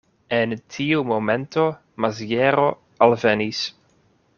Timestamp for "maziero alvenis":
2.07-3.65